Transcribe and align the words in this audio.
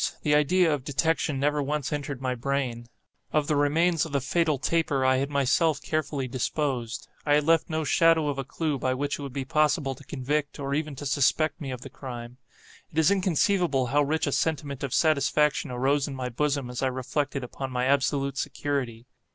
The 0.23 0.33
idea 0.33 0.73
of 0.73 0.83
detection 0.83 1.39
never 1.39 1.61
once 1.61 1.93
entered 1.93 2.23
my 2.23 2.33
brain. 2.33 2.87
Of 3.31 3.45
the 3.45 3.55
remains 3.55 4.03
of 4.03 4.11
the 4.11 4.19
fatal 4.19 4.57
taper 4.57 5.05
I 5.05 5.17
had 5.17 5.29
myself 5.29 5.79
carefully 5.79 6.27
disposed. 6.27 7.07
I 7.23 7.35
had 7.35 7.43
left 7.43 7.69
no 7.69 7.83
shadow 7.83 8.27
of 8.27 8.39
a 8.39 8.43
clew 8.43 8.79
by 8.79 8.95
which 8.95 9.19
it 9.19 9.21
would 9.21 9.31
be 9.31 9.45
possible 9.45 9.93
to 9.93 10.03
convict, 10.03 10.59
or 10.59 10.73
even 10.73 10.95
to 10.95 11.05
suspect 11.05 11.61
me 11.61 11.69
of 11.69 11.81
the 11.81 11.89
crime. 11.91 12.37
It 12.91 12.97
is 12.97 13.11
inconceivable 13.11 13.85
how 13.93 14.01
rich 14.01 14.25
a 14.25 14.31
sentiment 14.31 14.81
of 14.83 14.91
satisfaction 14.91 15.69
arose 15.69 16.07
in 16.07 16.15
my 16.15 16.29
bosom 16.29 16.71
as 16.71 16.81
I 16.81 16.87
reflected 16.87 17.43
upon 17.43 17.69
my 17.71 17.85
absolute 17.85 18.39
security. 18.39 19.05